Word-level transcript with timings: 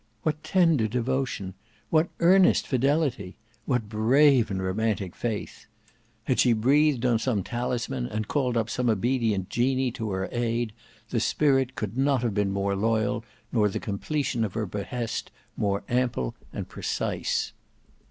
What 0.23 0.43
tender 0.43 0.87
devotion! 0.87 1.53
What 1.91 2.09
earnest 2.21 2.65
fidelity! 2.65 3.37
What 3.67 3.87
brave 3.87 4.49
and 4.49 4.59
romantic 4.59 5.13
faith! 5.15 5.67
Had 6.23 6.39
she 6.39 6.53
breathed 6.53 7.05
on 7.05 7.19
some 7.19 7.43
talisman, 7.43 8.07
and 8.07 8.27
called 8.27 8.57
up 8.57 8.67
some 8.67 8.89
obedient 8.89 9.51
genie 9.51 9.91
to 9.91 10.09
her 10.09 10.27
aid, 10.31 10.73
the 11.11 11.19
spirit 11.19 11.75
could 11.75 11.99
not 11.99 12.23
have 12.23 12.33
been 12.33 12.51
more 12.51 12.75
loyal, 12.75 13.23
nor 13.51 13.69
the 13.69 13.79
completion 13.79 14.43
of 14.43 14.55
her 14.55 14.65
behest 14.65 15.29
more 15.55 15.83
ample 15.87 16.33
and 16.51 16.67
precise. 16.67 17.53